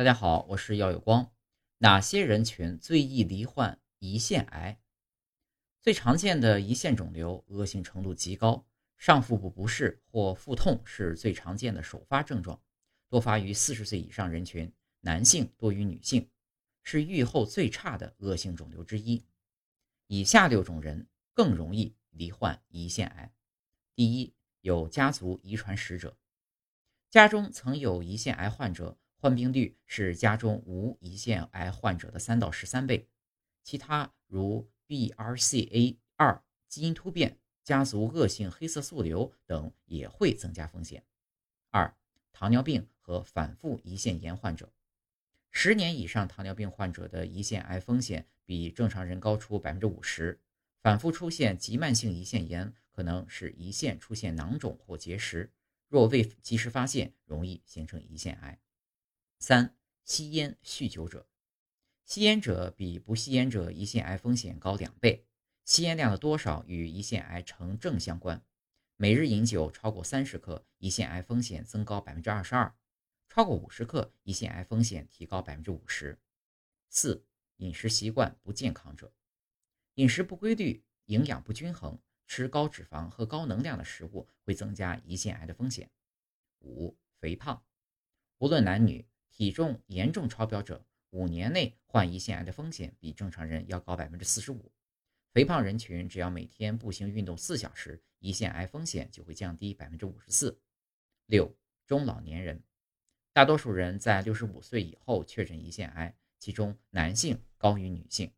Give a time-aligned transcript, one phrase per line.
[0.00, 1.30] 大家好，我是耀有光。
[1.76, 4.80] 哪些人群最易罹患胰腺癌？
[5.82, 8.66] 最常见的胰腺肿瘤恶性程度极高，
[8.96, 12.58] 上腹部不适或腹痛是最常见的首发症状，
[13.10, 16.30] 多发于四十岁以上人群，男性多于女性，
[16.82, 19.22] 是预后最差的恶性肿瘤之一。
[20.06, 23.30] 以下六种人更容易罹患胰腺癌：
[23.94, 26.16] 第一，有家族遗传史者，
[27.10, 28.96] 家中曾有胰腺癌患者。
[29.20, 33.06] 患病率是家中无胰腺癌患者的三到十三倍，
[33.62, 41.04] 其他如 BRCA2 基因突变、家族恶性黑色素瘤等也会增加风险。
[41.70, 41.94] 二、
[42.32, 44.72] 糖尿病和反复胰腺炎患者，
[45.50, 50.40] 十年以上糖尿病患者的胰腺癌风险比正常人高出百分之五十。
[50.80, 55.52] 反复出现急慢性胰腺炎，可能使胰腺出现囊肿或结石，
[55.88, 58.58] 若未及时发现，容易形成胰腺癌。
[59.42, 61.26] 三、吸烟、酗酒者，
[62.04, 65.26] 吸烟者比不吸烟者胰腺癌风险高两倍。
[65.64, 68.44] 吸烟量的多少与胰腺癌呈正相关。
[68.96, 72.74] 每日饮酒超过三十克，胰腺癌风险增高百分之二十二；
[73.28, 76.20] 超过五十克，胰腺癌风险提高百分之五十。
[76.90, 77.24] 四、
[77.56, 79.10] 饮食习惯不健康者，
[79.94, 85.90] 饮食不规律、营养不均衡，吃高脂肪和高能量的食物会增加胰腺癌的风险。
[86.58, 87.64] 五、肥胖，
[88.36, 89.06] 无论男女。
[89.40, 94.70] 体重严重超标者，五年内患胰腺癌的风险比正常人要高百分之四十五。
[95.32, 100.60] 肥胖人群只要每天步行运动四小时，胰腺癌风险就会降低百分之五十四。
[101.24, 102.62] 六、中老年人，
[103.32, 108.30] 大多数人在六十五岁以后确诊胰腺癌，其中男性高于女性。